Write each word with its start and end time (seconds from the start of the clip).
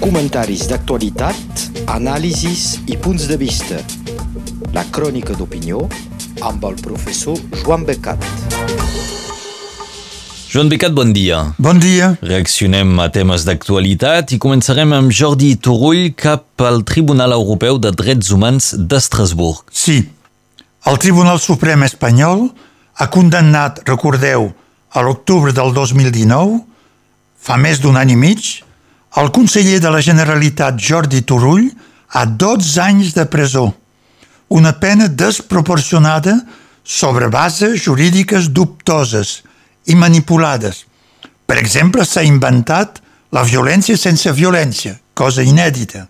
Comentaris 0.00 0.64
d'actualitat, 0.70 1.64
anàlisis 1.92 2.78
i 2.88 2.96
punts 2.96 3.26
de 3.28 3.36
vista. 3.40 3.80
La 4.72 4.84
crònica 4.94 5.34
d'opinió 5.36 5.82
amb 6.40 6.64
el 6.68 6.78
professor 6.80 7.36
Joan 7.60 7.84
Becat. 7.88 8.22
Joan 10.48 10.70
Becat, 10.72 10.94
bon 10.96 11.12
dia. 11.12 11.42
Bon 11.58 11.80
dia. 11.82 12.14
Reaccionem 12.24 12.94
a 13.04 13.10
temes 13.12 13.44
d'actualitat 13.44 14.32
i 14.32 14.38
començarem 14.40 14.94
amb 14.96 15.12
Jordi 15.12 15.50
Turull 15.60 16.14
cap 16.16 16.64
al 16.64 16.80
Tribunal 16.88 17.36
Europeu 17.36 17.76
de 17.76 17.92
Drets 17.92 18.30
Humans 18.32 18.70
d'Estrasburg. 18.88 19.66
Sí, 19.68 20.00
el 20.88 20.96
Tribunal 20.96 21.36
Suprem 21.44 21.84
espanyol 21.84 22.46
ha 22.96 23.10
condemnat, 23.12 23.82
recordeu, 23.84 24.48
a 24.88 25.04
l'octubre 25.04 25.52
del 25.52 25.74
2019, 25.76 26.62
fa 27.36 27.58
més 27.60 27.82
d'un 27.84 28.00
any 28.00 28.14
i 28.14 28.16
mig, 28.16 28.48
el 29.16 29.30
conseller 29.32 29.80
de 29.80 29.90
la 29.90 30.02
Generalitat 30.04 30.76
Jordi 30.76 31.22
Turull 31.22 31.68
a 32.12 32.24
12 32.26 32.80
anys 32.82 33.14
de 33.16 33.24
presó, 33.26 33.72
una 34.48 34.72
pena 34.80 35.08
desproporcionada 35.08 36.36
sobre 36.84 37.28
bases 37.28 37.82
jurídiques 37.84 38.52
dubtoses 38.52 39.42
i 39.86 39.94
manipulades. 39.94 40.84
Per 41.46 41.56
exemple, 41.56 42.04
s'ha 42.04 42.24
inventat 42.24 43.00
la 43.32 43.44
violència 43.44 43.96
sense 43.96 44.32
violència, 44.32 44.96
cosa 45.14 45.44
inèdita, 45.44 46.06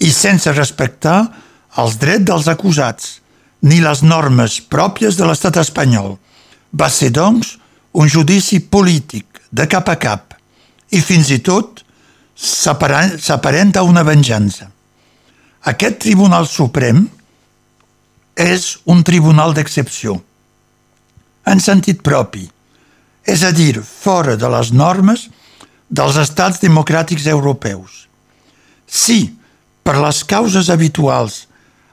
i 0.00 0.10
sense 0.12 0.52
respectar 0.52 1.20
els 1.80 1.96
drets 2.00 2.24
dels 2.24 2.48
acusats, 2.48 3.20
ni 3.64 3.80
les 3.80 4.02
normes 4.04 4.58
pròpies 4.60 5.16
de 5.16 5.28
l'estat 5.28 5.56
espanyol. 5.60 6.18
Va 6.72 6.90
ser, 6.92 7.10
doncs, 7.14 7.56
un 7.96 8.08
judici 8.08 8.60
polític, 8.60 9.40
de 9.54 9.68
cap 9.70 9.88
a 9.88 9.96
cap, 10.00 10.34
i 10.90 11.00
fins 11.00 11.30
i 11.32 11.38
tot 11.44 11.83
s'aparenta 12.34 13.82
una 13.82 14.02
venjança. 14.02 14.70
Aquest 15.64 16.00
Tribunal 16.02 16.46
Suprem 16.50 17.06
és 18.34 18.74
un 18.90 19.02
tribunal 19.06 19.54
d'excepció, 19.54 20.18
en 21.46 21.60
sentit 21.62 22.02
propi, 22.02 22.44
és 23.24 23.44
a 23.46 23.52
dir, 23.54 23.78
fora 23.80 24.34
de 24.36 24.50
les 24.50 24.72
normes 24.74 25.28
dels 25.88 26.18
estats 26.20 26.60
democràtics 26.60 27.28
europeus. 27.30 28.04
Si, 28.84 29.32
per 29.84 29.96
les 30.00 30.24
causes 30.28 30.68
habituals, 30.72 31.44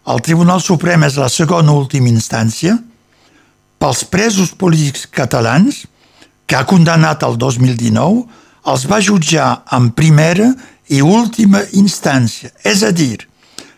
el 0.09 0.19
Tribunal 0.25 0.61
Suprem 0.63 1.05
és 1.05 1.19
la 1.21 1.29
segona 1.29 1.75
última 1.77 2.09
instància, 2.09 2.75
pels 3.81 4.03
presos 4.09 4.51
polítics 4.57 5.05
catalans, 5.07 5.85
que 6.45 6.57
ha 6.57 6.67
condemnat 6.67 7.23
el 7.23 7.37
2019, 7.39 8.25
els 8.67 8.85
va 8.89 9.01
jutjar 9.01 9.63
en 9.73 9.89
primera 9.97 10.51
i 10.91 11.01
última 11.01 11.63
instància, 11.77 12.51
és 12.63 12.83
a 12.83 12.91
dir, 12.91 13.17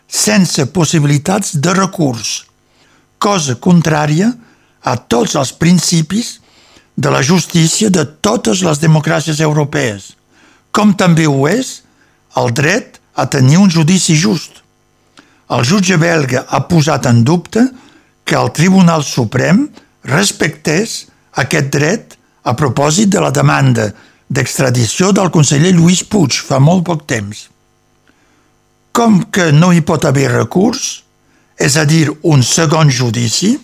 sense 0.08 0.66
possibilitats 0.74 1.56
de 1.56 1.74
recurs, 1.74 2.44
cosa 3.18 3.56
contrària 3.56 4.32
a 4.84 4.98
tots 4.98 5.38
els 5.40 5.54
principis 5.56 6.40
de 6.96 7.10
la 7.10 7.22
justícia 7.24 7.90
de 7.90 8.04
totes 8.22 8.62
les 8.66 8.82
democràcies 8.82 9.40
europees, 9.42 10.12
com 10.72 10.94
també 10.98 11.26
ho 11.30 11.48
és 11.48 11.80
el 12.38 12.52
dret 12.54 13.00
a 13.16 13.26
tenir 13.30 13.58
un 13.62 13.72
judici 13.72 14.16
just. 14.18 14.62
El 15.54 15.66
jutge 15.68 15.98
belga 16.02 16.46
ha 16.50 16.64
posat 16.68 17.06
en 17.10 17.24
dubte 17.24 17.64
que 18.26 18.36
el 18.36 18.52
Tribunal 18.56 19.04
Suprem 19.06 19.68
respectés 20.10 21.04
aquest 21.40 21.70
dret 21.74 22.18
a 22.44 22.54
propòsit 22.58 23.12
de 23.14 23.22
la 23.24 23.32
demanda 23.32 23.92
d'extradició 24.34 25.12
del 25.14 25.30
conseller 25.34 25.74
Lluís 25.76 26.02
Puig 26.10 26.40
fa 26.42 26.60
molt 26.60 26.86
poc 26.88 27.06
temps. 27.10 27.48
Com 28.94 29.22
que 29.34 29.52
no 29.54 29.72
hi 29.74 29.82
pot 29.86 30.06
haver 30.06 30.32
recurs, 30.32 31.04
és 31.58 31.78
a 31.78 31.86
dir, 31.86 32.10
un 32.24 32.42
segon 32.46 32.90
judici, 32.90 33.56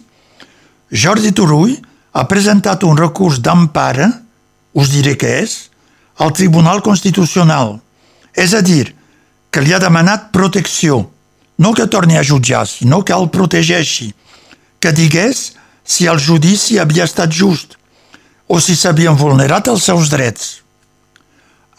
Jordi 0.89 1.31
Turull 1.33 1.75
ha 2.13 2.25
presentat 2.29 2.85
un 2.85 2.97
recurs 2.97 3.41
d'empara, 3.45 4.09
us 4.73 4.93
diré 4.93 5.15
què 5.17 5.35
és, 5.43 5.57
al 6.21 6.33
Tribunal 6.37 6.81
Constitucional. 6.85 7.77
És 8.33 8.53
a 8.53 8.61
dir, 8.65 8.93
que 9.49 9.61
li 9.65 9.73
ha 9.73 9.81
demanat 9.81 10.29
protecció, 10.33 11.01
no 11.57 11.73
que 11.73 11.89
torni 11.89 12.17
a 12.17 12.23
jutjar, 12.23 12.65
sinó 12.69 13.01
que 13.05 13.15
el 13.15 13.29
protegeixi, 13.33 14.13
que 14.79 14.93
digués 14.95 15.51
si 15.83 16.05
el 16.07 16.21
judici 16.21 16.77
havia 16.79 17.09
estat 17.09 17.33
just, 17.33 17.75
o 18.47 18.57
si 18.61 18.75
s'havien 18.77 19.17
vulnerat 19.17 19.67
els 19.69 19.85
seus 19.85 20.09
drets. 20.09 20.59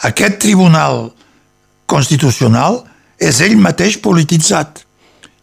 Aquest 0.09 0.39
tribunal 0.41 1.11
constitucional 1.91 2.81
és 3.21 3.41
ell 3.45 3.59
mateix 3.61 3.99
polititzat, 4.01 4.85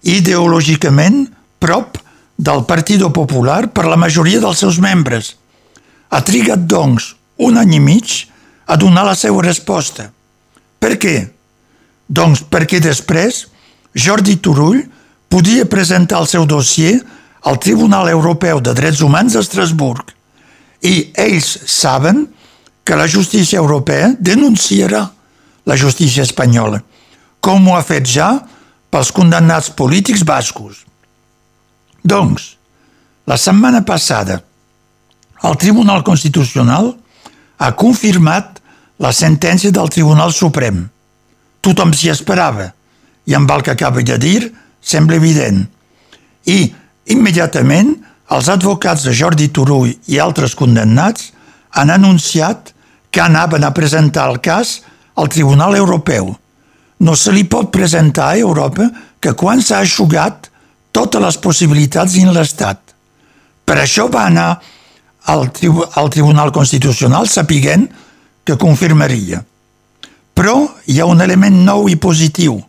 ideològicament 0.01 1.27
prop 1.61 1.99
del 2.37 2.63
Partido 2.69 3.11
Popular 3.13 3.67
per 3.73 3.85
la 3.89 3.97
majoria 3.99 4.41
dels 4.41 4.61
seus 4.63 4.79
membres. 4.81 5.35
Ha 6.09 6.21
trigat, 6.25 6.65
doncs, 6.69 7.15
un 7.37 7.57
any 7.57 7.75
i 7.77 7.81
mig 7.83 8.13
a 8.65 8.77
donar 8.77 9.05
la 9.05 9.15
seva 9.17 9.43
resposta. 9.45 10.09
Per 10.79 10.95
què? 11.01 11.15
Doncs 12.07 12.43
perquè 12.49 12.79
després 12.81 13.45
Jordi 13.97 14.37
Turull 14.41 14.83
podia 15.29 15.67
presentar 15.69 16.21
el 16.21 16.29
seu 16.29 16.45
dossier 16.45 16.95
al 17.47 17.59
Tribunal 17.59 18.09
Europeu 18.09 18.61
de 18.63 18.73
Drets 18.77 19.01
Humans 19.03 19.35
a 19.35 19.43
Estrasburg 19.43 20.13
i 20.85 21.09
ells 21.17 21.49
saben 21.67 22.25
que 22.87 22.95
la 22.95 23.07
justícia 23.11 23.59
europea 23.59 24.13
denunciarà 24.15 25.09
la 25.67 25.75
justícia 25.75 26.23
espanyola, 26.23 26.79
com 27.43 27.65
ho 27.67 27.73
ha 27.75 27.83
fet 27.83 28.07
ja 28.07 28.29
pels 28.87 29.09
condemnats 29.11 29.67
polítics 29.75 30.23
bascos. 30.23 30.85
Doncs, 31.99 32.53
la 33.27 33.35
setmana 33.35 33.81
passada, 33.83 34.37
el 35.43 35.57
Tribunal 35.59 35.99
Constitucional 36.07 36.93
ha 37.59 37.73
confirmat 37.75 38.61
la 39.03 39.11
sentència 39.11 39.73
del 39.75 39.91
Tribunal 39.91 40.31
Suprem. 40.31 40.85
Tothom 41.59 41.91
s'hi 41.91 42.13
esperava, 42.13 42.69
i 43.27 43.35
amb 43.35 43.51
el 43.51 43.67
que 43.67 43.75
acaba 43.75 43.99
de 43.99 44.15
dir 44.15 44.53
sembla 44.79 45.19
evident. 45.19 45.65
I, 46.47 46.71
immediatament, 47.11 47.97
els 48.31 48.47
advocats 48.47 49.03
de 49.03 49.11
Jordi 49.11 49.51
Turull 49.51 49.91
i 50.07 50.23
altres 50.23 50.55
condemnats 50.55 51.33
han 51.75 51.91
anunciat 51.91 52.71
que 53.17 53.21
anaven 53.21 53.63
a 53.63 53.73
presentar 53.73 54.29
el 54.29 54.37
cas 54.45 54.83
al 55.15 55.27
Tribunal 55.27 55.73
Europeu. 55.75 56.27
No 57.01 57.15
se 57.17 57.31
li 57.33 57.47
pot 57.49 57.71
presentar 57.73 58.27
a 58.29 58.37
Europa 58.37 58.85
que 59.17 59.31
quan 59.33 59.57
s'ha 59.57 59.79
aixugat 59.81 60.51
totes 60.93 61.23
les 61.23 61.39
possibilitats 61.41 62.13
dins 62.13 62.29
l'Estat. 62.29 62.77
Per 63.65 63.77
això 63.81 64.05
va 64.13 64.27
anar 64.29 64.51
al, 65.33 65.49
tribu 65.49 65.81
al 65.97 66.11
Tribunal 66.13 66.53
Constitucional 66.53 67.25
sapiguent 67.25 67.87
que 68.45 68.57
confirmaria. 68.61 69.39
Però 70.37 70.53
hi 70.85 70.99
ha 71.01 71.07
un 71.09 71.23
element 71.25 71.57
nou 71.65 71.89
i 71.89 71.97
positiu, 71.97 72.59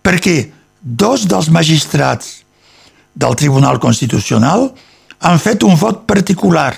perquè 0.00 0.46
dos 0.80 1.26
dels 1.28 1.50
magistrats 1.52 2.38
del 3.12 3.36
Tribunal 3.36 3.76
Constitucional 3.84 4.70
han 5.20 5.36
fet 5.44 5.68
un 5.68 5.76
vot 5.76 6.06
particular, 6.08 6.72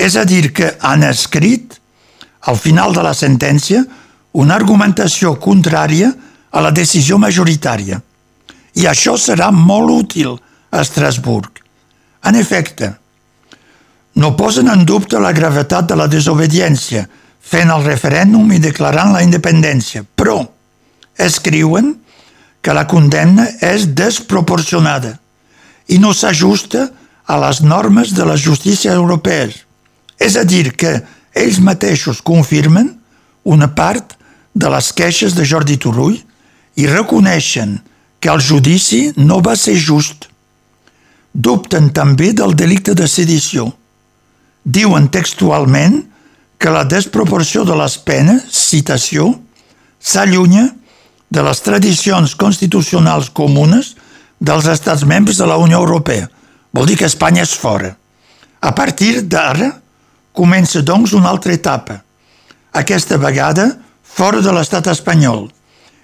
és 0.00 0.16
a 0.16 0.24
dir, 0.24 0.46
que 0.56 0.72
han 0.80 1.04
escrit, 1.04 1.76
al 2.40 2.56
final 2.56 2.94
de 2.94 3.02
la 3.02 3.14
sentència, 3.14 3.82
una 4.32 4.54
argumentació 4.54 5.34
contrària 5.40 6.12
a 6.50 6.62
la 6.62 6.70
decisió 6.70 7.18
majoritària. 7.18 8.00
I 8.78 8.86
això 8.86 9.16
serà 9.18 9.50
molt 9.50 9.90
útil 9.90 10.36
a 10.70 10.82
Estrasburg. 10.84 11.62
En 12.24 12.36
efecte, 12.36 12.92
no 14.18 14.34
posen 14.36 14.68
en 14.68 14.84
dubte 14.84 15.18
la 15.22 15.32
gravetat 15.32 15.88
de 15.90 15.96
la 15.98 16.08
desobediència, 16.10 17.06
fent 17.40 17.70
el 17.72 17.84
referèndum 17.86 18.50
i 18.52 18.60
declarant 18.60 19.14
la 19.14 19.22
independència, 19.24 20.04
però 20.04 20.42
escriuen 21.18 21.94
que 22.60 22.74
la 22.74 22.86
condemna 22.90 23.46
és 23.64 23.86
desproporcionada 23.96 25.14
i 25.88 25.98
no 26.02 26.12
s'ajusta 26.12 26.88
a 27.28 27.36
les 27.40 27.62
normes 27.62 28.12
de 28.16 28.26
les 28.28 28.42
justícies 28.42 28.92
europees. 28.92 29.62
És 30.18 30.36
a 30.36 30.44
dir, 30.44 30.74
que 30.76 30.98
ells 31.34 31.58
mateixos 31.60 32.22
confirmen 32.24 32.94
una 33.44 33.68
part 33.74 34.16
de 34.54 34.70
les 34.72 34.92
queixes 34.92 35.34
de 35.36 35.44
Jordi 35.46 35.78
Turull 35.78 36.18
i 36.78 36.86
reconeixen 36.86 37.78
que 38.20 38.30
el 38.32 38.42
judici 38.42 39.12
no 39.16 39.40
va 39.44 39.54
ser 39.56 39.76
just. 39.78 40.26
Dubten 41.32 41.90
també 41.94 42.32
del 42.34 42.56
delicte 42.58 42.94
de 42.98 43.06
sedició. 43.06 43.68
Diuen 44.64 45.08
textualment 45.08 46.02
que 46.58 46.72
la 46.74 46.84
desproporció 46.84 47.62
de 47.64 47.76
les 47.78 47.96
penes, 48.02 48.42
citació, 48.50 49.30
s'allunya 50.00 50.66
de 51.30 51.44
les 51.44 51.60
tradicions 51.62 52.34
constitucionals 52.34 53.30
comunes 53.30 53.94
dels 54.40 54.66
estats 54.66 55.04
membres 55.06 55.38
de 55.38 55.46
la 55.46 55.58
Unió 55.58 55.78
Europea. 55.78 56.28
Vol 56.74 56.88
dir 56.90 56.98
que 56.98 57.06
Espanya 57.06 57.44
és 57.46 57.54
fora. 57.54 57.94
A 58.60 58.74
partir 58.74 59.22
d'ara 59.22 59.70
comença, 60.38 60.82
doncs, 60.86 61.12
una 61.18 61.32
altra 61.34 61.52
etapa. 61.56 62.00
Aquesta 62.78 63.18
vegada 63.18 63.72
fora 64.02 64.42
de 64.44 64.52
l'estat 64.54 64.86
espanyol 64.92 65.48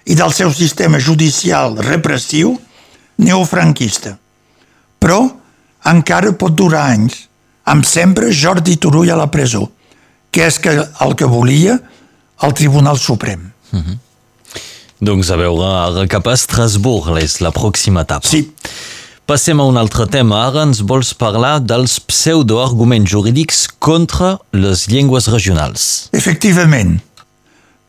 i 0.05 0.15
del 0.17 0.33
seu 0.35 0.51
sistema 0.53 0.99
judicial 0.99 1.79
repressiu 1.81 2.53
neofranquista. 3.21 4.15
Però 4.99 5.19
encara 5.87 6.33
pot 6.37 6.55
durar 6.57 6.89
anys, 6.93 7.25
amb 7.65 7.85
sempre 7.87 8.33
Jordi 8.33 8.77
Turull 8.81 9.11
a 9.13 9.17
la 9.19 9.29
presó, 9.31 9.67
que 10.31 10.45
és 10.45 10.59
que 10.61 10.73
el 10.75 11.15
que 11.17 11.29
volia 11.29 11.79
el 12.43 12.53
Tribunal 12.53 12.99
Suprem. 12.99 13.51
Mm 13.71 13.81
-hmm. 13.81 13.97
Doncs 14.99 15.29
a 15.29 15.35
veure 15.35 15.65
ara 15.65 16.07
cap 16.07 16.27
a 16.27 16.33
Estrasburg 16.33 17.17
és 17.21 17.39
la 17.39 17.51
pròxima 17.51 18.01
etapa. 18.01 18.27
Sí. 18.27 18.51
Passem 19.25 19.59
a 19.59 19.65
un 19.65 19.77
altre 19.81 20.05
tema. 20.05 20.43
Ara 20.45 20.67
ens 20.67 20.83
vols 20.85 21.09
parlar 21.17 21.55
dels 21.57 21.95
pseudoarguments 21.97 23.09
jurídics 23.09 23.63
contra 23.81 24.35
les 24.53 24.83
llengües 24.85 25.25
regionals. 25.33 25.85
Efectivament. 26.13 26.99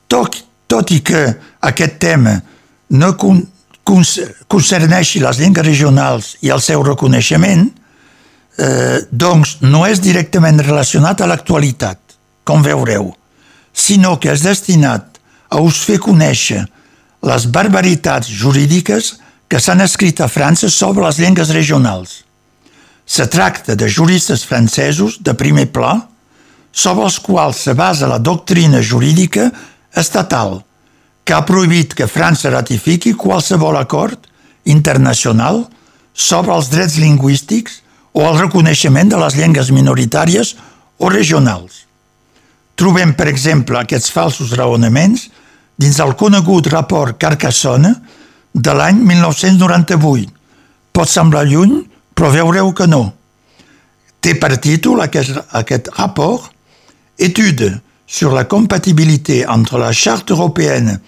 Tot, 0.09 0.39
tot 0.65 0.93
i 0.97 1.03
que 1.05 1.27
aquest 1.69 1.99
tema 2.01 2.39
no 2.97 3.11
con, 3.21 3.43
concerneixi 4.49 5.21
les 5.21 5.43
llengües 5.43 5.67
regionals 5.67 6.31
i 6.41 6.55
el 6.57 6.65
seu 6.65 6.81
reconeixement, 6.87 7.69
eh, 8.57 9.05
doncs 9.13 9.59
no 9.61 9.85
és 9.85 10.01
directament 10.01 10.65
relacionat 10.65 11.21
a 11.21 11.29
l'actualitat, 11.29 12.01
com 12.49 12.65
veureu, 12.65 13.13
sinó 13.77 14.17
que 14.17 14.33
és 14.33 14.41
destinat 14.47 15.21
a 15.53 15.61
us 15.61 15.85
fer 15.85 16.01
conèixer 16.01 16.65
les 17.29 17.45
barbaritats 17.53 18.33
jurídiques 18.33 19.19
que 19.49 19.61
s'han 19.63 19.83
escrit 19.85 20.21
a 20.21 20.29
França 20.29 20.71
sobre 20.71 21.05
les 21.07 21.19
llengües 21.23 21.53
regionals. 21.55 22.23
Se 23.07 23.27
tracta 23.31 23.77
de 23.79 23.89
juristes 23.89 24.45
francesos 24.45 25.21
de 25.23 25.35
primer 25.35 25.69
pla 25.73 25.95
sobre 26.73 27.07
els 27.07 27.21
quals 27.23 27.63
se 27.69 27.75
basa 27.75 28.11
la 28.11 28.19
doctrina 28.19 28.83
jurídica 28.83 29.51
estatal 29.95 30.61
que 31.27 31.35
ha 31.35 31.45
prohibit 31.47 31.95
que 31.95 32.07
França 32.07 32.51
ratifiqui 32.51 33.15
qualsevol 33.19 33.79
acord 33.79 34.27
internacional 34.67 35.65
sobre 36.15 36.55
els 36.55 36.71
drets 36.71 36.99
lingüístics 37.03 37.81
o 38.17 38.23
el 38.27 38.39
reconeixement 38.39 39.11
de 39.11 39.19
les 39.21 39.35
llengües 39.39 39.71
minoritàries 39.75 40.55
o 40.99 41.11
regionals. 41.11 41.85
Trobem, 42.77 43.15
per 43.17 43.27
exemple, 43.29 43.79
aquests 43.81 44.13
falsos 44.13 44.55
raonaments 44.57 45.27
dins 45.77 45.99
el 46.01 46.15
conegut 46.17 46.69
rapport 46.73 47.19
Carcassonne 47.21 47.93
de 48.57 48.73
l'any 48.73 48.99
1998. 49.05 50.33
Pot 50.97 51.13
semblar 51.13 51.45
lluny, 51.45 51.83
però 52.17 52.33
veureu 52.33 52.73
que 52.73 52.89
no. 52.89 53.05
Té 54.25 54.35
per 54.41 54.57
títol 54.59 55.05
aquest, 55.05 55.37
aquest 55.53 55.93
rapport 55.97 56.51
Étude 57.19 57.81
sur 58.07 58.33
la 58.33 58.45
compatibilité 58.45 59.47
entre 59.47 59.79
la 59.79 59.93
Charte 59.93 60.31
européenne 60.31 61.01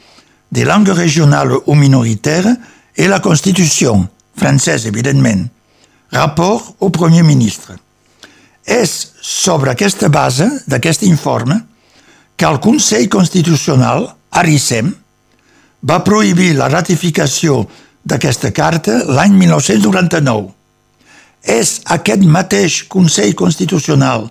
des 0.52 0.64
langues 0.64 0.88
régionales 0.88 1.52
ou 1.66 1.74
minoritaires 1.74 2.56
et 2.96 3.08
la 3.08 3.20
Constitution, 3.20 4.08
française 4.34 4.86
évidemment, 4.86 5.48
rapport 6.10 6.74
au 6.80 6.90
Premier 6.90 7.22
ministre. 7.22 7.76
És 8.64 9.12
sobre 9.20 9.70
aquesta 9.70 10.08
base 10.08 10.44
d'aquest 10.68 11.02
informe 11.02 11.62
que 12.36 12.44
el 12.44 12.60
Consell 12.60 13.08
Constitucional, 13.08 14.14
ARICEM, 14.30 14.92
va 15.82 16.02
prohibir 16.04 16.54
la 16.56 16.68
ratificació 16.68 17.62
d'aquesta 18.08 18.50
carta 18.54 19.02
l'any 19.06 19.34
1999. 19.38 20.50
És 21.44 21.78
aquest 21.86 22.24
mateix 22.26 22.82
Consell 22.90 23.34
Constitucional 23.38 24.28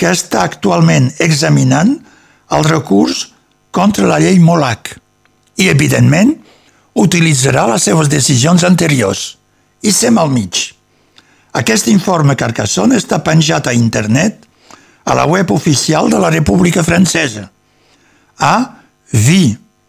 que 0.00 0.10
està 0.12 0.44
actualment 0.44 1.10
examinant 1.20 1.96
el 2.56 2.66
recurs 2.66 3.30
contra 3.70 4.08
la 4.08 4.18
llei 4.20 4.38
Molac 4.42 4.94
i, 5.60 5.68
evidentment, 5.68 6.34
utilitzarà 6.96 7.66
les 7.70 7.84
seves 7.86 8.10
decisions 8.10 8.64
anteriors. 8.66 9.36
I 9.82 9.92
sem 9.94 10.18
al 10.18 10.28
mig. 10.32 10.74
Aquest 11.56 11.88
informe 11.88 12.36
Carcassonne 12.38 12.98
està 13.00 13.20
penjat 13.24 13.70
a 13.70 13.76
internet 13.76 14.44
a 15.04 15.16
la 15.16 15.24
web 15.26 15.50
oficial 15.50 16.10
de 16.12 16.18
la 16.20 16.30
República 16.30 16.84
Francesa, 16.84 17.48
a 18.38 18.54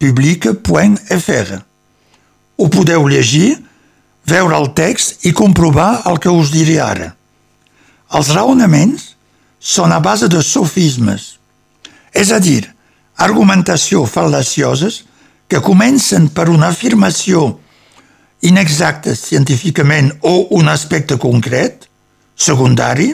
viepublique.fr. 0.02 1.62
Ho 2.58 2.68
podeu 2.68 3.06
llegir, 3.08 3.62
veure 4.26 4.58
el 4.58 4.72
text 4.74 5.24
i 5.26 5.32
comprovar 5.32 6.02
el 6.10 6.18
que 6.18 6.30
us 6.30 6.50
diré 6.50 6.78
ara. 6.82 7.12
Els 8.12 8.32
raonaments 8.34 9.12
són 9.62 9.94
a 9.94 10.00
base 10.02 10.28
de 10.28 10.42
sofismes, 10.42 11.38
és 12.12 12.32
a 12.34 12.40
dir, 12.42 12.66
argumentació 13.16 14.04
fal·lacioses 14.10 15.02
que 15.48 15.62
comencen 15.62 16.28
per 16.28 16.48
una 16.50 16.72
afirmació 16.72 17.58
inexacte 18.42 19.14
científicament 19.14 20.10
o 20.26 20.48
un 20.58 20.68
aspecte 20.68 21.16
concret, 21.16 21.86
secundari, 22.34 23.12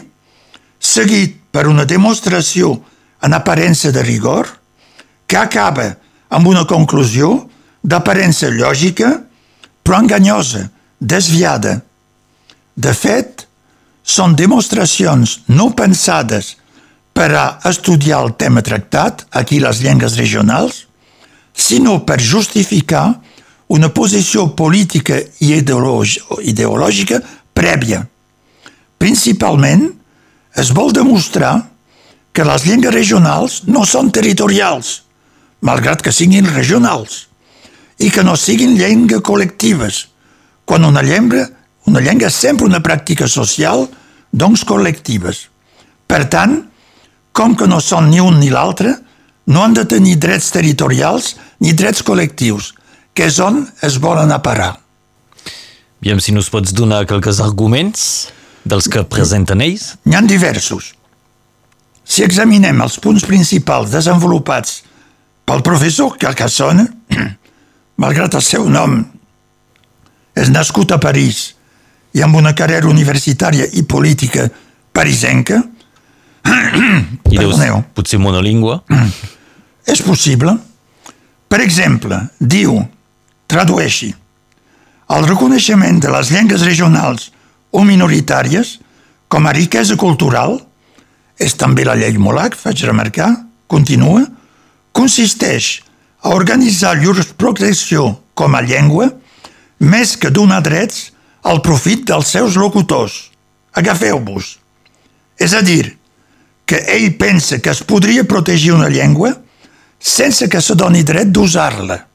seguit 0.79 1.37
per 1.53 1.67
una 1.69 1.85
demostració 1.85 2.73
en 3.21 3.35
aparença 3.35 3.91
de 3.91 4.03
rigor, 4.03 4.47
que 5.27 5.37
acaba 5.37 5.98
amb 6.29 6.47
una 6.47 6.65
conclusió 6.69 7.31
d'aparença 7.81 8.49
lògica, 8.53 9.11
però 9.83 9.99
enganyosa, 10.03 10.67
desviada. 10.99 11.79
De 12.75 12.93
fet, 12.93 13.47
són 14.03 14.35
demostracions 14.37 15.39
no 15.49 15.71
pensades 15.77 16.55
per 17.13 17.29
a 17.35 17.45
estudiar 17.69 18.21
el 18.23 18.35
tema 18.39 18.61
tractat, 18.65 19.25
aquí 19.31 19.59
les 19.59 19.81
llengües 19.83 20.15
regionals, 20.17 20.85
sinó 21.53 21.99
per 22.05 22.21
justificar 22.21 23.19
una 23.69 23.89
posició 23.93 24.47
política 24.55 25.19
i 25.43 25.51
ideològica 25.59 27.19
prèvia. 27.53 28.05
Principalment, 28.97 29.89
es 30.55 30.71
vol 30.73 30.93
demostrar 30.95 31.53
que 32.33 32.45
les 32.47 32.65
llengües 32.65 32.93
regionals 32.93 33.61
no 33.67 33.85
són 33.85 34.09
territorials, 34.15 35.03
malgrat 35.65 36.01
que 36.01 36.13
siguin 36.15 36.47
regionals, 36.53 37.27
i 37.99 38.09
que 38.11 38.23
no 38.23 38.35
siguin 38.39 38.77
llengües 38.79 39.23
col·lectives, 39.25 40.05
quan 40.65 40.85
una 40.87 41.03
llengua, 41.03 41.47
una 41.89 42.01
llengua 42.03 42.29
és 42.29 42.37
sempre 42.37 42.67
una 42.67 42.81
pràctica 42.85 43.27
social, 43.27 43.87
doncs 44.31 44.63
col·lectives. 44.67 45.47
Per 46.07 46.23
tant, 46.31 46.59
com 47.33 47.55
que 47.55 47.67
no 47.67 47.79
són 47.83 48.09
ni 48.09 48.21
un 48.23 48.39
ni 48.39 48.51
l'altre, 48.53 48.95
no 49.49 49.63
han 49.63 49.73
de 49.73 49.85
tenir 49.89 50.19
drets 50.21 50.51
territorials 50.53 51.33
ni 51.59 51.73
drets 51.73 52.03
col·lectius, 52.05 52.73
que 53.13 53.27
és 53.27 53.39
on 53.43 53.63
es 53.83 53.97
volen 53.99 54.31
a 54.31 54.41
parar. 54.45 54.75
Aviam 55.99 56.21
si 56.23 56.31
nos 56.31 56.47
pots 56.53 56.71
donar 56.71 57.03
qualques 57.09 57.41
arguments 57.43 58.29
dels 58.63 58.87
que 58.87 59.03
presenten 59.03 59.59
ells. 59.65 59.95
N'hi 60.05 60.15
ha 60.15 60.21
diversos. 60.23 60.93
Si 62.05 62.23
examinem 62.23 62.79
els 62.81 62.95
punts 63.01 63.25
principals 63.27 63.91
desenvolupats 63.91 64.79
pel 65.49 65.63
professor 65.65 66.13
Carcassonne, 66.21 66.83
malgrat 68.03 68.35
el 68.37 68.43
seu 68.45 68.67
nom, 68.69 68.99
és 70.37 70.51
nascut 70.53 70.93
a 70.93 70.99
París 71.01 71.55
i 72.13 72.21
amb 72.21 72.37
una 72.37 72.53
carrera 72.53 72.89
universitària 72.89 73.65
i 73.73 73.81
política 73.81 74.45
parisenca, 74.93 75.57
I 77.33 77.41
deus, 77.41 77.57
potser 77.97 78.21
monolingua. 78.21 78.79
És 79.89 80.03
possible. 80.05 80.53
Per 81.49 81.59
exemple, 81.65 82.19
diu, 82.37 82.77
tradueixi, 83.49 84.13
el 85.09 85.25
reconeixement 85.25 85.97
de 85.97 86.13
les 86.13 86.29
llengües 86.29 86.61
regionals 86.61 87.31
o 87.73 87.81
minoritàries 87.81 88.77
com 89.27 89.49
a 89.49 89.53
riquesa 89.57 89.97
cultural, 89.97 90.59
és 91.41 91.57
també 91.57 91.87
la 91.89 91.97
llei 91.97 92.21
Molac, 92.21 92.53
faig 92.53 92.85
remarcar, 92.85 93.31
continua, 93.65 94.27
consisteix 94.91 95.81
a 96.21 96.33
organitzar 96.35 96.97
progressió 97.37 98.19
com 98.33 98.55
a 98.55 98.61
llengua 98.61 99.09
més 99.79 100.15
que 100.17 100.29
donar 100.29 100.61
drets 100.61 101.11
al 101.43 101.61
profit 101.61 102.05
dels 102.05 102.27
seus 102.27 102.55
locutors. 102.55 103.31
Agafeu-vos. 103.73 104.57
És 105.39 105.53
a 105.53 105.61
dir, 105.61 105.97
que 106.65 106.83
ell 106.93 107.15
pensa 107.17 107.59
que 107.59 107.71
es 107.71 107.81
podria 107.83 108.23
protegir 108.23 108.73
una 108.73 108.89
llengua 108.89 109.33
sense 109.99 110.47
que 110.49 110.61
se 110.61 110.75
doni 110.75 111.03
dret 111.03 111.31
d'usar-la. 111.31 112.05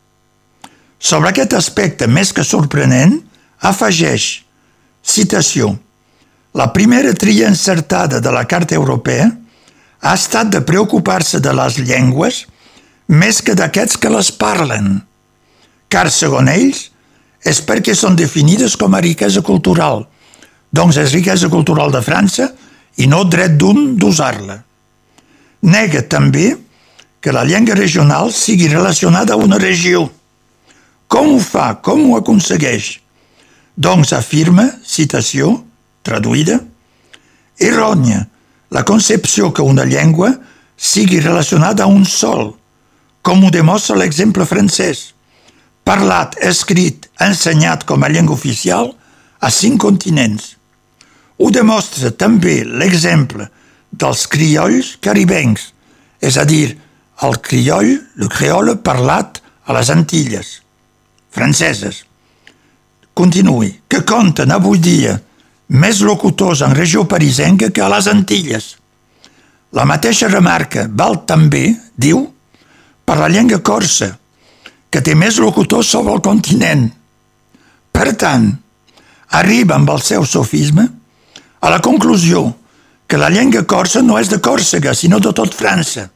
Sobre 0.99 1.31
aquest 1.31 1.55
aspecte 1.59 2.07
més 2.07 2.33
que 2.33 2.45
sorprenent, 2.45 3.19
afegeix, 3.61 4.45
citació, 5.03 5.75
la 6.55 6.71
primera 6.73 7.13
tria 7.19 7.49
encertada 7.49 8.21
de 8.21 8.31
la 8.31 8.45
Carta 8.47 8.77
Europea 8.79 9.27
ha 10.01 10.15
estat 10.15 10.53
de 10.53 10.61
preocupar-se 10.63 11.41
de 11.43 11.53
les 11.53 11.81
llengües 11.83 12.45
més 13.09 13.41
que 13.45 13.55
d'aquests 13.57 13.99
que 14.01 14.11
les 14.13 14.31
parlen, 14.33 14.99
car, 15.93 16.09
segons 16.11 16.51
ells, 16.51 16.83
és 17.45 17.61
perquè 17.61 17.95
són 17.95 18.17
definides 18.17 18.77
com 18.81 18.95
a 18.97 19.03
riquesa 19.05 19.43
cultural, 19.45 20.07
doncs 20.73 20.99
és 20.99 21.13
riquesa 21.13 21.51
cultural 21.53 21.93
de 21.93 22.01
França 22.03 22.49
i 22.97 23.07
no 23.11 23.23
dret 23.29 23.59
d'un 23.61 23.95
d'usar-la. 24.01 24.59
Nega 25.65 26.03
també 26.09 26.55
que 27.21 27.33
la 27.33 27.45
llengua 27.45 27.77
regional 27.77 28.33
sigui 28.33 28.69
relacionada 28.69 29.35
a 29.35 29.41
una 29.41 29.59
regió. 29.61 30.09
Com 31.09 31.37
ho 31.37 31.41
fa? 31.41 31.75
Com 31.81 32.11
ho 32.11 32.19
aconsegueix? 32.19 32.99
Doncs 33.77 34.13
afirma, 34.17 34.67
citació, 34.85 35.57
traduïda, 36.05 36.61
errònia 37.61 38.25
la 38.75 38.85
concepció 38.85 39.53
que 39.55 39.63
una 39.63 39.85
llengua 39.85 40.33
sigui 40.77 41.21
relacionada 41.21 41.85
a 41.85 41.87
un 41.87 42.05
sol, 42.05 42.57
com 43.25 43.41
ho 43.41 43.51
demostra 43.51 43.97
l'exemple 43.97 44.45
francès, 44.45 45.15
parlat, 45.85 46.37
escrit, 46.45 47.09
ensenyat 47.25 47.87
com 47.89 48.05
a 48.05 48.11
llengua 48.13 48.37
oficial 48.37 48.91
a 49.41 49.51
cinc 49.51 49.81
continents. 49.81 50.55
Ho 51.41 51.49
demostra 51.51 52.13
també 52.13 52.61
l'exemple 52.69 53.49
dels 53.91 54.27
criolls 54.29 54.95
caribencs, 55.01 55.71
és 56.21 56.37
a 56.37 56.45
dir, 56.49 56.77
el 57.25 57.39
crioll, 57.41 57.95
el 58.21 58.29
creole 58.29 58.77
parlat 58.85 59.41
a 59.65 59.77
les 59.77 59.91
Antilles, 59.95 60.59
franceses. 61.33 62.03
Continuï, 63.15 63.71
que 63.89 64.03
compten 64.05 64.53
avui 64.53 64.83
dia 64.83 65.17
més 65.75 66.03
locutors 66.05 66.61
en 66.67 66.75
regió 66.77 67.07
parisenca 67.09 67.71
que 67.73 67.81
a 67.81 67.89
les 67.89 68.09
Antilles. 68.11 68.75
La 69.73 69.89
mateixa 69.89 70.29
remarca 70.29 70.85
val 70.91 71.23
també, 71.27 71.71
diu, 71.97 72.34
per 73.05 73.19
la 73.21 73.29
llengua 73.29 73.61
corsa, 73.63 74.15
que 74.91 75.03
té 75.03 75.15
més 75.19 75.41
locutors 75.43 75.91
sobre 75.91 76.15
el 76.15 76.23
continent. 76.23 76.87
Per 77.95 78.13
tant, 78.19 78.51
arriba 79.39 79.77
amb 79.77 79.91
el 79.91 80.03
seu 80.03 80.27
sofisme 80.27 80.87
a 81.61 81.71
la 81.73 81.81
conclusió 81.83 82.45
que 83.07 83.19
la 83.21 83.31
llengua 83.31 83.65
corsa 83.69 84.03
no 84.03 84.19
és 84.19 84.31
de 84.33 84.41
Còrsega, 84.43 84.95
sinó 84.95 85.21
de 85.21 85.33
tot 85.37 85.55
França. 85.55 86.09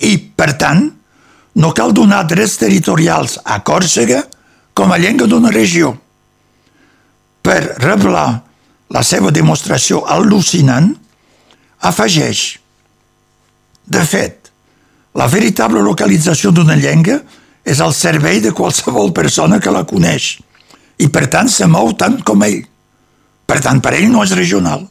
I, 0.00 0.16
per 0.16 0.54
tant, 0.60 0.86
no 1.60 1.72
cal 1.76 1.92
donar 1.92 2.22
drets 2.28 2.56
territorials 2.60 3.38
a 3.44 3.58
Còrsega 3.66 4.22
com 4.76 4.92
a 4.92 4.98
llengua 4.98 5.26
d'una 5.28 5.50
regió. 5.52 5.92
Per 7.42 7.60
revelar 7.82 8.40
la 8.90 9.02
seva 9.06 9.32
demostració 9.34 10.04
al·lucinant, 10.06 10.94
afegeix 11.80 12.58
De 13.90 14.02
fet, 14.06 14.39
la 15.14 15.26
veritable 15.26 15.82
localització 15.82 16.52
d'una 16.54 16.76
llengua 16.78 17.18
és 17.66 17.80
al 17.80 17.94
servei 17.94 18.40
de 18.40 18.52
qualsevol 18.56 19.12
persona 19.12 19.58
que 19.60 19.72
la 19.74 19.84
coneix 19.84 20.36
i, 21.00 21.08
per 21.08 21.26
tant, 21.32 21.48
se 21.48 21.66
mou 21.66 21.92
tant 21.98 22.20
com 22.26 22.42
ell. 22.44 22.62
Per 23.46 23.58
tant, 23.64 23.80
per 23.82 23.94
ell 23.96 24.10
no 24.12 24.22
és 24.22 24.34
regional. 24.36 24.84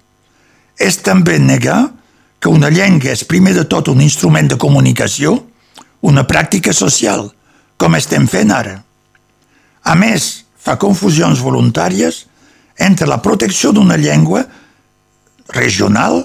És 0.79 0.99
també 1.05 1.37
negar 1.39 1.91
que 2.39 2.51
una 2.51 2.71
llengua 2.73 3.13
és 3.13 3.25
primer 3.27 3.53
de 3.55 3.65
tot 3.69 3.91
un 3.91 4.01
instrument 4.01 4.49
de 4.49 4.57
comunicació, 4.57 5.35
una 6.01 6.25
pràctica 6.27 6.73
social, 6.73 7.27
com 7.77 7.95
estem 7.95 8.27
fent 8.27 8.51
ara. 8.51 8.79
A 9.83 9.95
més, 9.95 10.45
fa 10.59 10.75
confusions 10.79 11.39
voluntàries 11.43 12.25
entre 12.79 13.07
la 13.07 13.21
protecció 13.23 13.71
d'una 13.75 13.97
llengua 13.99 14.43
regional 15.55 16.23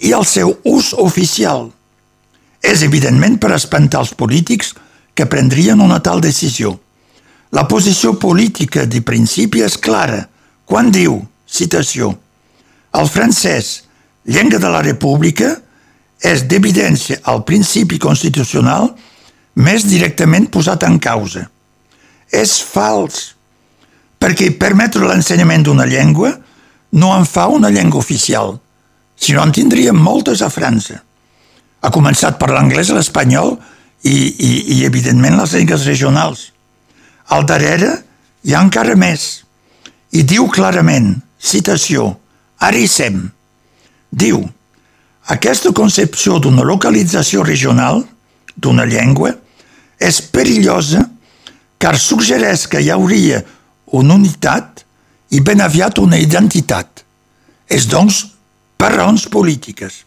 i 0.00 0.12
el 0.12 0.24
seu 0.28 0.56
ús 0.64 0.92
oficial. 1.00 1.70
És 2.64 2.82
evidentment 2.86 3.36
per 3.40 3.52
espantar 3.54 4.00
els 4.04 4.14
polítics 4.16 4.72
que 5.14 5.28
prendrien 5.30 5.82
una 5.84 6.00
tal 6.02 6.22
decisió. 6.24 6.72
La 7.54 7.68
posició 7.70 8.16
política 8.18 8.86
de 8.90 9.02
principi 9.04 9.62
és 9.62 9.76
clara 9.78 10.24
quan 10.64 10.88
diu, 10.90 11.20
citació, 11.46 12.14
el 12.96 13.08
francès, 13.10 13.84
llengua 14.24 14.58
de 14.58 14.70
la 14.72 14.80
república, 14.82 15.52
és 16.24 16.46
d'evidència 16.48 17.20
el 17.30 17.44
principi 17.44 17.98
constitucional 18.00 18.88
més 19.60 19.84
directament 19.86 20.48
posat 20.50 20.86
en 20.88 20.98
causa. 20.98 21.44
És 22.32 22.58
fals 22.64 23.34
perquè 24.18 24.54
permetre 24.56 25.04
l'ensenyament 25.04 25.66
d'una 25.66 25.84
llengua 25.84 26.32
no 26.96 27.12
en 27.12 27.26
fa 27.28 27.44
una 27.52 27.68
llengua 27.68 28.00
oficial, 28.00 28.54
sinó 29.14 29.44
en 29.44 29.52
tindríem 29.52 29.98
moltes 30.00 30.40
a 30.40 30.48
França. 30.48 31.03
Ha 31.84 31.92
començat 31.92 32.38
per 32.40 32.48
l'anglès, 32.52 32.90
l'espanyol 32.96 33.54
i, 34.04 34.14
i, 34.14 34.50
i, 34.78 34.80
evidentment, 34.88 35.36
les 35.40 35.52
llengües 35.56 35.84
regionals. 35.88 36.48
Al 37.34 37.44
darrere 37.48 37.92
hi 38.44 38.54
ha 38.54 38.64
encara 38.64 38.96
més. 38.96 39.44
I 40.16 40.24
diu 40.24 40.48
clarament, 40.52 41.14
citació, 41.40 42.14
ara 42.62 42.78
hi 42.78 42.88
sem, 42.88 43.18
diu, 44.14 44.44
aquesta 45.34 45.72
concepció 45.76 46.38
d'una 46.38 46.64
localització 46.68 47.44
regional, 47.44 48.02
d'una 48.54 48.84
llengua, 48.88 49.32
és 49.98 50.20
perillosa 50.20 51.04
car 51.80 51.96
suggereix 52.00 52.66
que 52.68 52.80
hi 52.80 52.90
hauria 52.92 53.42
una 53.96 54.16
unitat 54.16 54.84
i 55.34 55.40
ben 55.40 55.60
aviat 55.64 55.98
una 56.00 56.20
identitat. 56.20 57.04
És, 57.68 57.88
doncs, 57.88 58.24
per 58.76 58.92
raons 58.94 59.26
polítiques. 59.32 60.02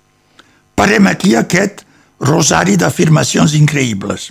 Parem 0.78 1.10
aquí 1.10 1.34
aquest 1.36 1.84
rosari 2.22 2.78
d'afirmacions 2.78 3.56
increïbles. 3.58 4.30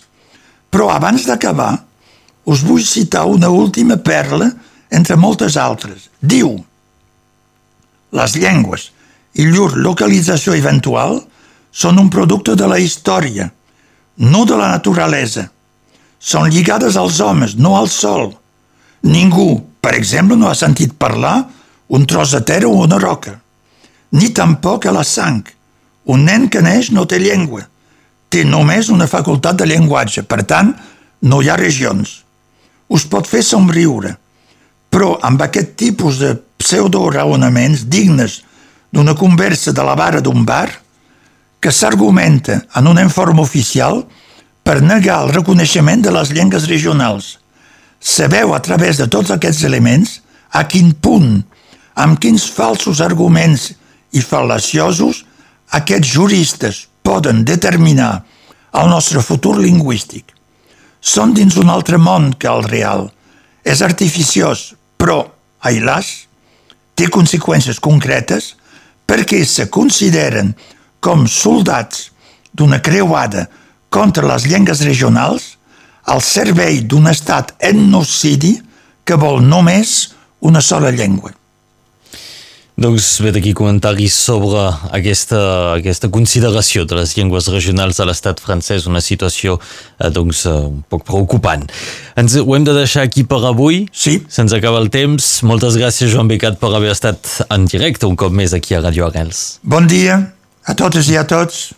Però 0.70 0.90
abans 0.94 1.26
d'acabar, 1.26 1.72
us 2.46 2.62
vull 2.62 2.84
citar 2.86 3.26
una 3.26 3.50
última 3.50 3.98
perla 3.98 4.48
entre 4.90 5.18
moltes 5.18 5.58
altres. 5.58 6.08
Diu, 6.20 6.54
les 8.14 8.38
llengües 8.38 8.90
i 9.36 9.44
llur 9.50 9.74
localització 9.76 10.54
eventual 10.54 11.18
són 11.74 11.98
un 11.98 12.08
producte 12.08 12.54
de 12.56 12.70
la 12.70 12.78
història, 12.78 13.50
no 14.22 14.46
de 14.46 14.56
la 14.56 14.70
naturalesa. 14.72 15.50
Són 16.18 16.48
lligades 16.48 16.96
als 16.96 17.20
homes, 17.20 17.58
no 17.58 17.74
al 17.76 17.90
sol, 17.92 18.30
Ningú, 19.06 19.62
per 19.80 19.94
exemple, 19.94 20.36
no 20.36 20.48
ha 20.50 20.56
sentit 20.58 20.96
parlar 20.98 21.44
un 21.94 22.06
tros 22.10 22.32
de 22.34 22.40
terra 22.42 22.68
o 22.68 22.82
una 22.82 22.98
roca. 22.98 23.36
Ni 24.18 24.32
tampoc 24.34 24.86
a 24.86 24.94
la 24.94 25.04
sang. 25.04 25.44
Un 26.12 26.24
nen 26.26 26.48
que 26.50 26.62
neix 26.62 26.90
no 26.94 27.06
té 27.06 27.18
llengua. 27.22 27.64
Té 28.30 28.44
només 28.44 28.90
una 28.90 29.08
facultat 29.10 29.58
de 29.60 29.66
llenguatge. 29.66 30.22
Per 30.22 30.42
tant, 30.46 30.72
no 31.22 31.40
hi 31.42 31.50
ha 31.50 31.58
regions. 31.58 32.22
Us 32.88 33.06
pot 33.10 33.26
fer 33.26 33.42
somriure. 33.42 34.14
Però 34.90 35.16
amb 35.26 35.42
aquest 35.42 35.74
tipus 35.76 36.20
de 36.22 36.34
pseudo-raonaments 36.62 37.86
dignes 37.90 38.40
d'una 38.94 39.16
conversa 39.18 39.72
de 39.74 39.82
la 39.84 39.96
vara 39.98 40.22
d'un 40.22 40.44
bar, 40.46 40.70
que 41.60 41.72
s'argumenta 41.72 42.60
en 42.78 42.86
un 42.86 43.00
informe 43.02 43.42
oficial 43.42 44.04
per 44.62 44.80
negar 44.82 45.24
el 45.24 45.34
reconeixement 45.34 46.04
de 46.04 46.14
les 46.14 46.30
llengües 46.36 46.70
regionals– 46.70 47.34
se 48.00 48.28
veu 48.28 48.54
a 48.54 48.60
través 48.62 48.98
de 49.00 49.08
tots 49.10 49.32
aquests 49.34 49.64
elements 49.66 50.20
a 50.54 50.64
quin 50.70 50.92
punt, 50.92 51.40
amb 51.98 52.20
quins 52.22 52.44
falsos 52.54 53.00
arguments 53.02 53.72
i 54.14 54.22
fal·laciosos 54.22 55.24
aquests 55.70 56.12
juristes 56.12 56.86
poden 57.02 57.44
determinar 57.44 58.24
el 58.76 58.90
nostre 58.90 59.22
futur 59.22 59.56
lingüístic. 59.58 60.32
Són 61.00 61.34
dins 61.34 61.56
un 61.56 61.70
altre 61.70 61.98
món 61.98 62.32
que 62.34 62.48
el 62.50 62.64
real. 62.66 63.08
És 63.64 63.82
artificiós, 63.82 64.74
però, 64.98 65.24
ai 65.60 65.80
té 66.96 67.08
conseqüències 67.12 67.78
concretes 67.80 68.54
perquè 69.06 69.44
se 69.44 69.68
consideren 69.70 70.54
com 71.00 71.26
soldats 71.26 72.10
d'una 72.56 72.80
creuada 72.80 73.46
contra 73.90 74.26
les 74.26 74.46
llengües 74.48 74.80
regionals 74.80 75.56
al 76.06 76.22
servei 76.22 76.80
d'un 76.80 77.06
estat 77.10 77.52
etnocidi 77.60 78.56
que 79.04 79.14
vol 79.14 79.42
només 79.42 80.14
una 80.40 80.60
sola 80.60 80.90
llengua. 80.90 81.32
Doncs 82.76 83.22
ve 83.24 83.30
d'aquí 83.32 83.54
comentaris 83.56 84.12
sobre 84.20 84.66
aquesta, 84.92 85.38
aquesta 85.78 86.10
consideració 86.12 86.82
de 86.84 86.98
les 86.98 87.14
llengües 87.16 87.48
regionals 87.48 88.02
a 88.02 88.04
l'estat 88.04 88.42
francès, 88.44 88.84
una 88.84 89.00
situació 89.00 89.56
eh, 89.56 90.10
doncs, 90.12 90.42
eh, 90.44 90.52
un 90.68 90.82
poc 90.84 91.06
preocupant. 91.08 91.64
Ens 92.20 92.36
ho 92.36 92.44
hem 92.52 92.68
de 92.68 92.76
deixar 92.76 93.06
aquí 93.08 93.24
per 93.24 93.40
avui. 93.48 93.86
Sí. 93.96 94.18
Se'ns 94.28 94.52
acaba 94.52 94.84
el 94.84 94.92
temps. 94.92 95.30
Moltes 95.48 95.80
gràcies, 95.80 96.12
Joan 96.12 96.28
Becat, 96.28 96.60
per 96.60 96.74
haver 96.76 96.92
estat 96.92 97.48
en 97.48 97.64
directe 97.64 98.04
un 98.04 98.20
cop 98.20 98.36
més 98.36 98.52
aquí 98.52 98.76
a 98.76 98.84
Radio 98.84 99.08
Arrels. 99.08 99.62
Bon 99.64 99.88
dia 99.88 100.20
a 100.68 100.76
totes 100.76 101.08
i 101.08 101.16
a 101.16 101.24
tots. 101.24 101.70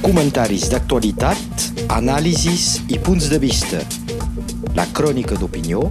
Comentaris 0.00 0.70
d'actualitat, 0.72 1.72
anàlisis 1.92 2.78
i 2.88 2.96
punts 3.04 3.28
de 3.28 3.44
vista 3.44 3.84
la 4.74 4.86
crònica 4.94 5.38
d'opinió 5.38 5.84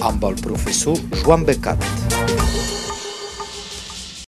amb 0.00 0.24
el 0.28 0.38
professor 0.44 1.00
Joan 1.22 1.44
Becat. 1.48 2.55